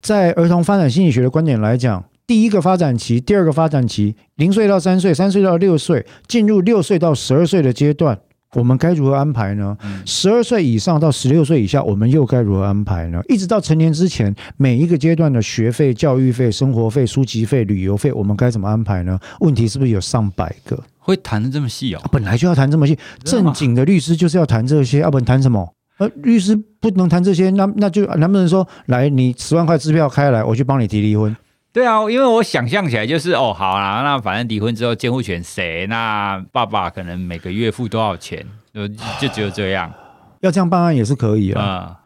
[0.00, 8.18] 在儿童发展心理学的观点来讲，第一个发展期、第二个发展期，零岁到三岁、三岁到六岁，进入六岁到十二岁的阶段。
[8.56, 9.76] 我们该如何安排呢？
[10.04, 13.20] 十二岁以上到十六岁以下，我们又该如何安排呢？
[13.28, 19.18] 一直到成年之前，每一个阶段的学费、教育费、生活费、书籍费、旅游费，我们该怎么安排呢？
[19.38, 20.76] 问题是不是有上百个？
[20.98, 22.00] 会谈的这么细哦？
[22.10, 25.72] 本来就要谈这么细，正经的律师就是要谈这些，要不然谈什么？
[25.98, 31.36] 呃，律师不能谈这些，那那就能不能说，来，你十万块支票开来，我去帮你提离婚？
[31.72, 35.86] 对啊，因为我想象起来就是哦，好啦，那反正离婚之后监护权谁？
[35.86, 38.44] 那爸爸可能每个月付多少钱？
[38.74, 39.92] 就就只有这样，
[40.42, 41.86] 要这样办案也是可以啊。
[41.88, 41.96] 嗯、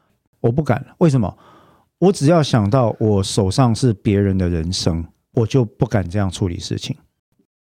[0.41, 1.37] 我不敢，为什么？
[1.99, 6.95] 我只要想到我手上是别人的人生，我就不敢这样处理事情。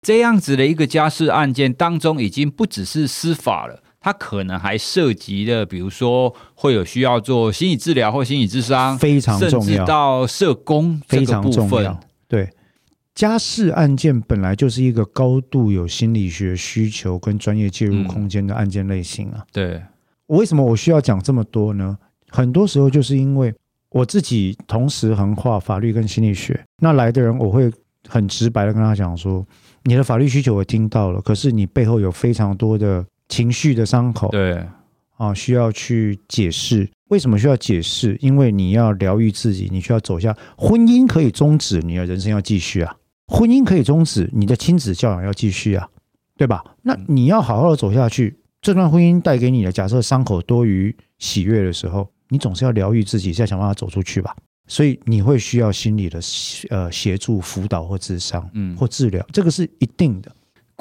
[0.00, 12.00] 这样子的一个家事案件当中，已经不只是司法了，它可能还涉及的，比如说会有需要做心理治疗或心理智商，非常重要，甚至到社工这个部分，非常重要。
[12.26, 12.50] 对，
[13.14, 19.38] 家事案件本来就是一个高度有心理学需求跟专业介入空间的案件类型啊。
[19.38, 19.82] 嗯、对，
[20.26, 21.96] 为什么我需要讲这么多呢？
[22.28, 23.54] 很多时候就是因为
[23.90, 27.70] 我自己同时横跨法律跟心理学，那来的人我会
[28.08, 29.46] 很直白的跟他讲说，
[29.84, 34.62] 你的法律需求我听到了，可是你背后有非常多的情绪的伤口，对，
[35.16, 36.86] 啊，需要去解释。
[37.08, 38.14] 为什么需要解释？
[38.20, 42.94] 因为你要疗愈自己，你需要走下婚姻可以终止，你的人生要继续啊；
[43.28, 45.88] 婚姻可以终止，你的亲子教养要继续啊，
[46.36, 46.62] 对吧？
[46.82, 48.36] 那你要好好的走下去。
[48.60, 54.36] 这段婚姻带给你的假设伤口多于喜悦的时候，你总是要疗愈自己，再想办法走出去吧。
[54.66, 56.20] 所以你会需要心理的
[56.68, 60.30] 呃协助、辅导或智商，嗯，或治疗，这个是一定的。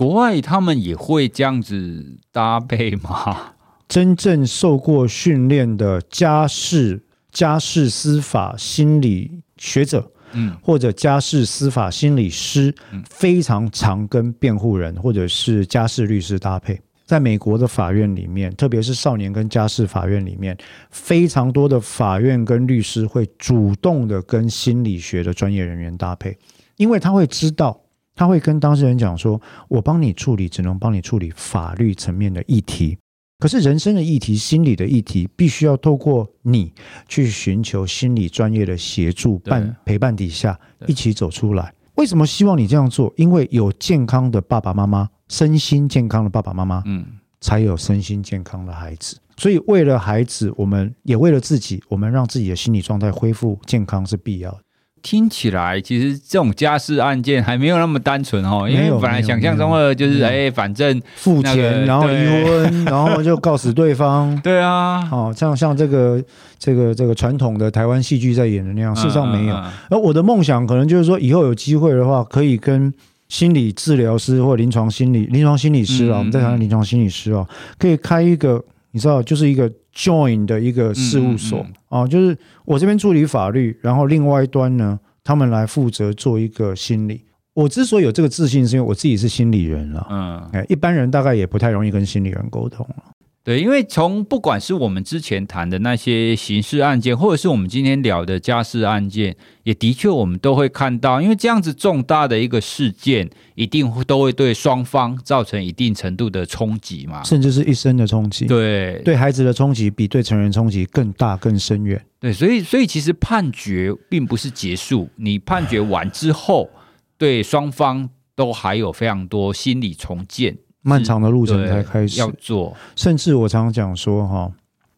[0.01, 3.53] 国外他们也会这样子搭配吗？
[3.87, 6.99] 真正受过训练的家事、
[7.31, 12.73] 家事司法心理学者，嗯，或者家事司法心理师，
[13.07, 16.81] 非常常跟辩护人或者是家事律师搭配。
[17.05, 20.57] 在美国的法院里面，特别是少年跟家事法院里面，
[20.89, 26.35] 非常多的法院跟律师会主动的跟心理学的专业人员搭配，
[26.77, 27.79] 因为他会知道，
[28.21, 32.95] 他会跟当事人讲说：“我帮你处理，只能帮你处理法律层面的议题。”
[33.41, 36.71] 可是人生的议题、心理的议题，必须要透过你
[37.07, 41.73] 去寻求心理专业的协助、伴陪伴底下一起走出来。
[41.95, 43.11] 为什么希望你这样做？
[43.17, 47.03] 因为有健康的爸爸妈妈，身心健康的爸爸妈妈，嗯，
[47.39, 49.17] 才有身心健康的孩子。
[49.35, 54.59] 所以为了孩子，我们也为了自己，我们让自己的心理状态恢复健康是必要的。
[55.01, 64.35] 听起来其实这种家事案件还没有那么单纯哦，因为本来想象中的就是哎，反正付钱然后离婚，然后就告死对方。
[64.41, 66.23] 对啊，哦，像像这个
[66.59, 69.55] 这个这个传统的台湾戏剧在演的那样，事实上没有。
[69.89, 72.93] 而我的梦想可能就是说，以后有机会的话，可以跟
[73.27, 87.25] 心理治疗师或临床心理临床心理师啊，我们在谈临床心理师啊，可以开一个你知道，就是一个 join 的一个事务所啊，就是我这边处理法律，然后另外一端呢，他们来负责做一个心理。
[87.53, 90.07] 我之所以有这个自信，是因为我自己是心理人了。
[90.09, 93.03] 嗯，哎，一般人大概也不太容易跟心理人沟通了。
[93.43, 108.45] 对，因为从不管是我们之前谈的那些刑事案件，或者是我们今天聊的家事案件，也的确我们都会看到，因为这样子重大的一个事件，一定都会对双方造成一定程度的冲击嘛，甚至是一生的冲击。
[108.45, 111.99] 对，对孩子的冲击比对成人冲击更大更深远。
[112.19, 116.69] 对，所以所以其实判决并不是结束，你判决完之后，
[117.17, 118.09] 对双方。
[118.33, 122.75] 都还有非常多心理重建漫长的路程才开始要做。
[122.95, 124.51] 甚至我常常讲说，哈，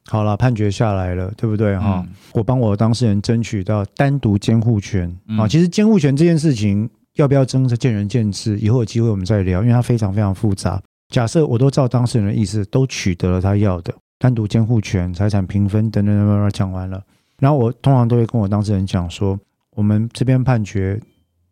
[0.08, 1.78] 好了，判决下来了，对不对？
[1.78, 5.48] 哈、嗯，我帮我的当事人争取到单独监护权啊。
[5.48, 10.82] 其实监护权这件事情要不要争，是见仁见智，以后有机会我们再聊，因为它非常非常复杂。
[11.10, 17.04] 假设我都照当事人的意思，都取得了他要的单独监护权、财产平分等等等等，讲完了。
[17.39, 19.38] 然后我通常都会跟我当事人讲说，
[19.76, 21.00] 我们这边判决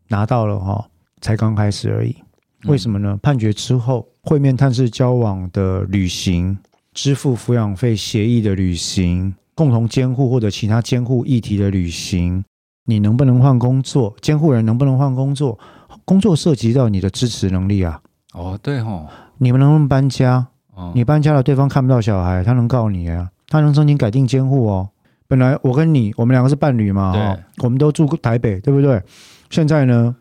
[0.08, 0.84] 拿到了哈，
[1.22, 2.16] 才刚开始而已。
[2.66, 3.18] 为什么呢？
[3.22, 6.58] 判决之后，会面探视交往的履行、
[6.94, 12.44] 支付抚养费协议的履行、共同监护或者其他监护议题的履行，
[12.86, 14.16] 你能不能换工作？
[14.22, 15.58] 监护人能不能换工作？
[16.06, 18.00] 工作涉及到你的支持能力啊。
[18.34, 19.08] 哦，对哦。
[19.38, 20.48] 你们能不能搬家？
[20.96, 23.30] 你搬家了，对方看不到小孩，他能告你啊？
[23.48, 24.90] 他能申请改定监护哦。
[25.28, 29.02] 本来我跟你，我们两个是伴侣嘛，哈，我们都住台北，对不对？
[29.50, 30.16] 现在呢，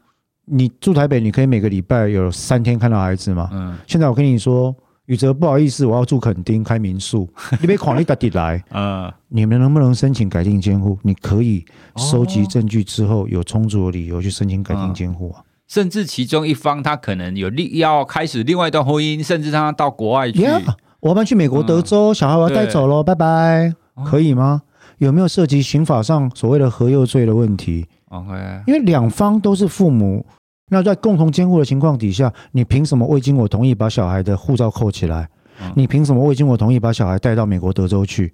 [0.44, 3.48] 你住台北，你可以每个礼拜有三天看到孩子嘛。
[3.52, 3.76] 嗯。
[3.86, 4.74] 现在我跟你说，
[5.06, 7.28] 宇哲，不好意思，我要住垦丁开民宿，
[7.60, 8.62] 你别狂力打底来。
[8.74, 9.12] 嗯。
[9.28, 10.98] 你们能不能申请改定监护？
[11.02, 11.64] 你可以
[11.96, 15.42] 收集证据之后，有充足的理由去申请改定监护啊。
[15.68, 20.40] 甚至其中一方他可能有另要开始另外一段婚姻，甚至他到国外去。
[20.40, 20.62] Yeah,
[20.98, 23.72] 我们去美国德州，嗯、小孩我要带走喽，拜拜，
[24.04, 24.62] 可以吗？
[24.98, 30.24] 有没有涉及刑法上所谓的合幼罪的问题？OK，因为两方都是父母，
[30.68, 35.28] 那在共同监护的情况底下，你凭什么未经我同意把小孩的护照扣起来？
[35.74, 38.32] 你凭什么未经我同意把小孩带到美国德州去？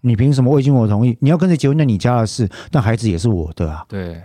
[0.00, 1.16] 你凭什么未经我同意？
[1.20, 3.84] 你要跟谁结婚那你家的事，但孩子也是我的啊。
[3.88, 4.20] 对。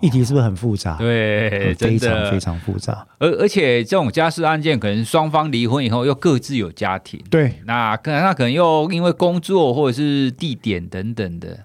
[0.00, 0.96] 议题是不是很复杂？
[0.96, 3.06] 对，非常非常复杂。
[3.20, 7.22] 而而且这种家事案件，可能双方离婚以后又各自有家庭。
[7.30, 11.56] 对，那可能他可能又因为工作或者是地点等等的。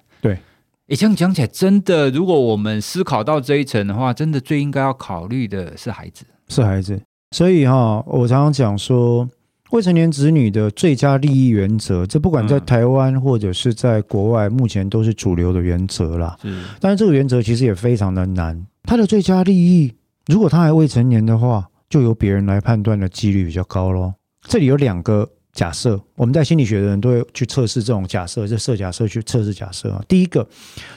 [0.87, 7.01] 对，诶，这样讲起来，真的，如果我们思考到这一层的话，真的最应该要考虑的是孩子，是孩子。
[7.31, 9.29] 所以哈，我常常讲说。
[9.71, 16.37] 未成年子女的最佳利益原则，这不管在台湾或者是在国外，目前都是主流的原则啦。
[16.41, 18.65] 是，但是这个原则其实也非常的难。
[18.83, 19.93] 他的最佳利益，
[20.27, 24.13] 如果他还未成年的话，就由别人来判断的几率比较高咯。
[24.43, 25.27] 这里有两个。
[25.57, 29.99] 假设我们在心理学的人都会去测试这种假设，就设假设去测试假设啊。
[30.07, 30.47] 第一个，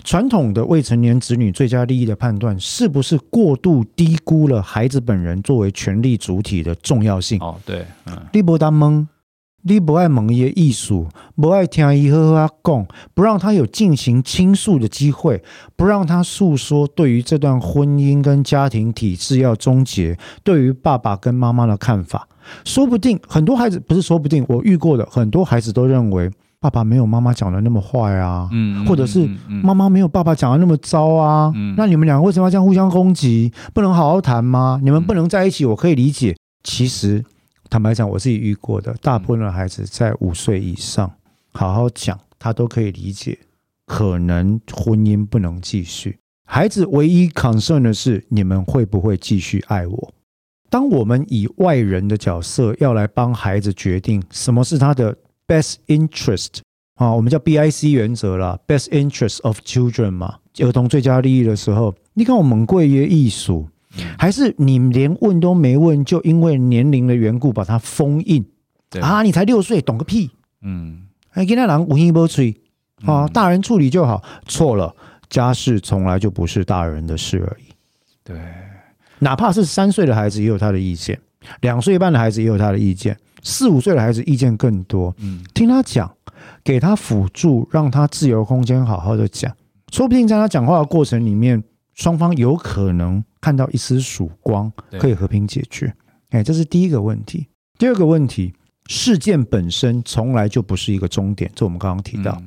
[0.04, 7.40] 传统的未成年子女最佳利益的判断，是不是过度低估了孩子本人作为权利主体的重要性？
[7.40, 9.06] 哦，对，嗯，你不当懵，
[9.62, 15.42] 你不爱蒙耶艺术，不爱听伊呵呵讲，不让他有进行倾诉的机会，
[15.74, 22.28] 不让他诉说对于这段婚姻跟家庭体制要终结，对于爸爸跟妈妈的看法。
[22.64, 33.52] 说不定很多孩子不是说不定，我遇过的很多孩子都认为爸爸没有妈妈讲的那么坏啊，嗯，或者是妈妈没有爸爸讲的那么糟啊，嗯，那你们两个为什么要这样互相攻击？
[33.72, 34.78] 不能好好谈吗？
[34.82, 36.36] 你们不能在一起，我可以理解。
[36.62, 37.24] 其实
[37.70, 41.10] 坦白讲，我自己遇过的大部分的孩子在五岁以上，
[41.52, 43.38] 好好讲，他都可以理解，
[43.86, 46.18] 可能婚姻不能继续。
[46.44, 50.12] 孩子唯一 concern 的是你们会不会继续爱我。
[50.70, 55.14] 当我们以外人的角色要来帮孩子决定什么是他的
[55.46, 56.60] best interest
[56.94, 63.68] 啊，我们叫 BIC 原则啦，best interest of children 嘛，儿童最佳利益的时候，你看我们贵约艺术，
[64.16, 68.44] 还是你连问都没问，就因为年龄的缘故把它封印？
[69.00, 70.30] 啊，你才六岁，懂个屁！
[70.62, 72.54] 嗯，哎，跟那人无心不吹
[73.04, 74.22] 啊，大人处理就好。
[74.46, 74.94] 错了，
[75.28, 77.72] 家事从来就不是大人的事而已。
[78.22, 78.38] 对。
[79.20, 81.18] 哪怕是三岁的孩子也有他的意见，
[81.60, 85.14] 两岁半的孩子也有他的意见，四五岁的孩子意见更多。
[85.18, 86.10] 嗯，听他讲，
[86.64, 89.54] 给他辅助，让他自由空间好好的讲，
[89.92, 91.62] 说不定在他讲话的过程里面，
[91.94, 95.94] 双方有可能看到一丝曙光，可以和平解决。
[96.30, 97.46] 哎，这是第一个问题。
[97.78, 98.54] 第二个问题，
[98.86, 102.40] 事件本身从来就不是一个终点，这我们刚刚提到。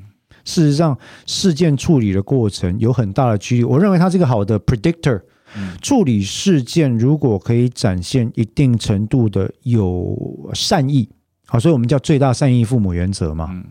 [0.45, 5.21] 事实上，事件处理的过程有很大的几率，我认为它是一个好的 predictor。
[5.81, 11.09] 处理事件如果可以展现一定程度的有善意，
[11.45, 13.63] 好，所以我们叫最大善意父母原则嘛。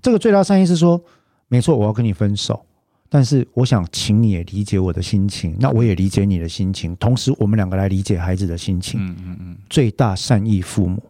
[0.00, 1.00] 这个最大善意是说，
[1.48, 2.64] 没错，我要跟你分手，
[3.08, 9.00] 但是我想请你也理解我的心情，那我也理解你的心情，同时我们两个来理解孩子的心情。
[9.00, 11.02] 嗯嗯嗯，最大善意父母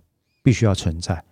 [0.42, 1.22] 必须要存在。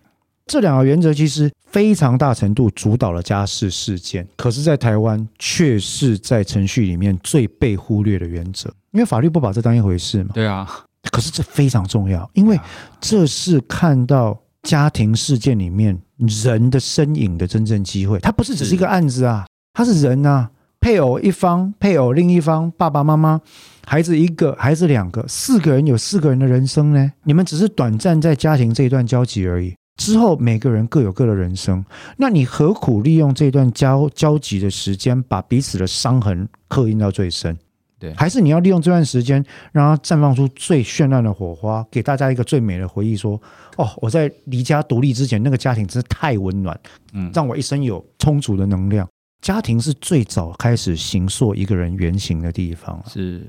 [0.46, 10.30] 这两个原则其实非常大程度主导了家事事件，可是，在台湾却是在程序里面最被忽略的原则，因为法律不把这当一回事嘛。
[10.32, 10.66] 对啊，
[11.10, 12.58] 可是这非常重要，因为
[13.00, 18.20] 这是看到家庭事件里面人的身影的真正机会。
[18.20, 20.50] 它不是只是一个案子啊，它是人啊。
[20.78, 23.40] 配偶一方，配偶另一方，爸爸妈妈，
[23.86, 27.12] 孩子一个，孩子两个，四个人有四个人的人生呢。
[27.24, 31.84] 你们只是短暂在家庭这一段交集而已，之后每个人各有各的人生。
[32.16, 37.56] 那你何苦利用这段交交集的时间，把彼此的伤痕刻印到最深？
[37.98, 39.42] 对，还是你要利用这段时间，
[39.72, 43.16] 让它绽放出最绚烂的火花，给大家一个最美的回忆。
[43.16, 43.40] 说，
[43.76, 46.78] 哦，我在离家独立之前，那个家庭真是太温暖，
[47.14, 49.08] 嗯，让我一生有充足的能量。
[49.40, 53.46] 家庭是最早开始形塑一个人原型的地方，是。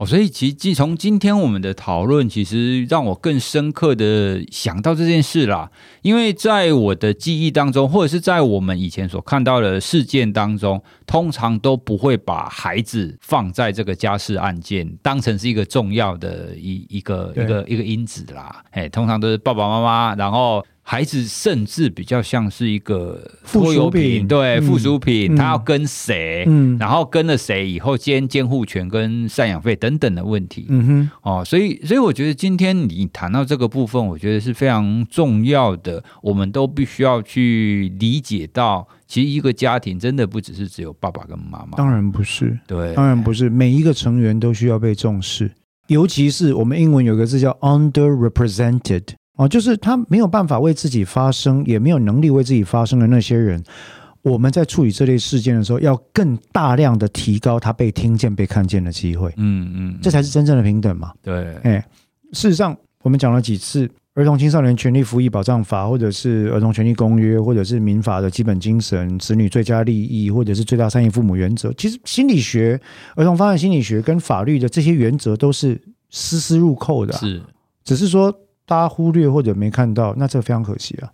[0.00, 5.70] 哦，所以其实从今天我们的讨论，其实让我更深刻的想到这件事啦。
[6.00, 18.64] 因为在我的记忆当中，或者是在我们以前所看到的事件当中，通常都不会把孩子放在这个家事案件当成是一个重要的一一个一个一个因子啦。
[18.70, 20.64] 哎，通常都是爸爸妈妈，然后。
[20.90, 45.52] 孩子甚至比较像是一个附属品，对，嗯、附属品，他要跟谁，嗯，然后跟了谁以后，兼监护权跟赡养费等等的问题，嗯哼，哦，所以，所以我觉得今天你谈到这个部分，我觉得是非常重要的，我们都必须要去理解到，其实一个家庭真的不只是只有爸爸跟妈妈，当然不是，对，当然不是，每一个成员都需要被重视，
[45.86, 49.04] 尤其是我们英文有个字叫 underrepresented。
[49.40, 53.64] 哦，就是他没有办法为自己发声，也没有能力为自己发声的那些人，
[54.20, 59.32] 我们在处理这类事件的时候，要更大量的提高他被听见、被看见的机会。
[59.38, 61.14] 嗯嗯，这才是真正的平等嘛。
[61.22, 61.82] 对，哎，
[62.34, 71.72] 事实上，我们讲了几次《儿童青少年权利服役保障法》，或者是《儿童权利公约》，或者是民法的基本精神、子女最佳利益，或者是最大善意父母原则。
[71.78, 72.78] 其实，心理学、
[73.16, 75.80] 儿童发展心理学跟法律的这些原则都是
[76.10, 77.20] 丝丝入扣的啊。
[77.20, 77.42] 是，
[77.82, 78.30] 只是说。
[78.70, 81.10] 大家忽略或者没看到，那这非常可惜啊。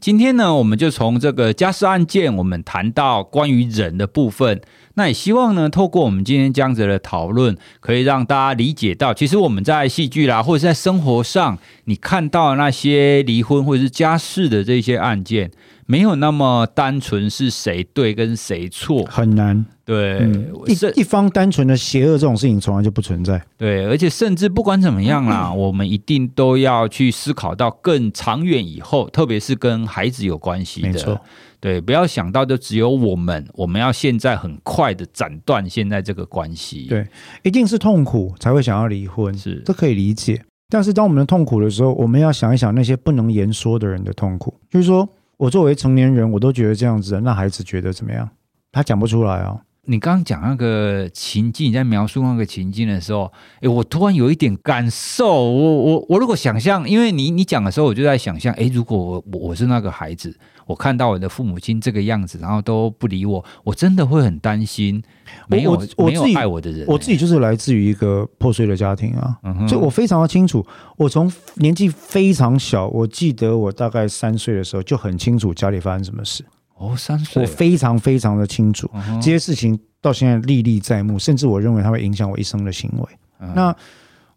[0.00, 4.62] 今天呢，我们就从这个家事案件，我们谈到关于人的部分。
[4.94, 15.50] 那也希望呢，透过我们今天这样子的讨论，可以让大家理解到，其实我们在戏剧啦，或者在生活上，你看到那些离婚或者是家事的这些案件。
[15.90, 19.64] 没有那么单纯是谁对跟谁错，很难。
[19.86, 23.42] 对，嗯、一一方单纯的邪恶这种事情从来就不存在。
[23.56, 30.88] 对，而且甚至不管怎么样啦，嗯、 我们一定都要去思考到更长远以后，特别是跟孩子有关系的。
[30.88, 31.18] 没错，
[31.58, 36.84] 对，不要想到就只有我们，我们要现在很快的斩断现在这个关系。
[36.86, 37.08] 对，
[37.42, 40.44] 一定是痛苦才会想要离婚，是这可以理解。
[40.68, 45.08] 但是当我们的痛苦的时候，我们要想一想那些不能言说的人的痛苦，就是说。
[45.38, 48.28] 我作为成年人，我都觉得这样子，那孩子觉得怎么样？
[48.70, 49.60] 他讲不出来啊、哦。
[49.90, 53.32] 你刚刚讲那个情境，你在描述那个情境的时候，
[53.62, 55.26] 诶，我突然有一点感受。
[55.50, 60.36] 我我我如果想象，因为你你讲的时候，我就在想象，诶，如果我我是那个孩子，
[60.66, 65.02] 我看到我的父母亲这个样子，然后都不理我，我真的会很担心。
[65.48, 70.64] 没有我我没有爱我的人，我自己就是来自于一个破碎的家庭啊，所以我非常的清楚。
[70.98, 76.44] 我从年纪非常小，我记得我大概三岁的时候就很清楚家里发生什么事。
[76.78, 83.08] 哦，三岁，我非常非常的清楚、嗯、这些事情，到现在历历在目，甚至我认为它会影响我一生的行为。
[83.40, 83.74] 嗯、那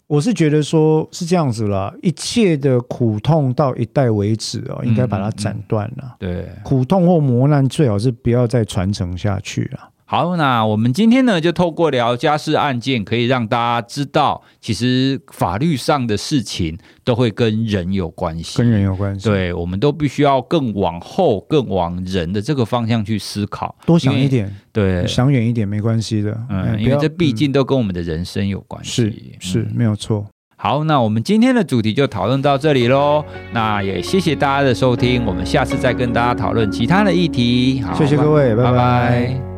[0.08, 6.16] 我是觉得说，是这样子啦，一切的苦痛到一代为止啊、哦，应该把它斩断了。
[6.20, 9.91] 对，苦痛或磨难最好是不要再传承下去了。
[10.12, 19.30] 好，那我们今天呢，就透过聊家事案件，可以让大家知道，其实法律上的事情都会跟人有关系，跟人有关系。
[19.30, 30.26] 对，我们都必须要更往后、更往人的这个方向去思考，多想一点，对，想远一点没关系的，嗯，因为这毕竟都跟我们的人生有关系，是、嗯、是，是没有错。
[30.58, 33.24] 好，那我们今天的主题就讨论到这里喽。
[33.54, 37.80] 那也谢谢大家的收听，我们下次再跟大家讨论其他的议题。
[37.80, 38.72] 好，谢谢各位，拜拜。
[38.72, 39.51] 拜拜。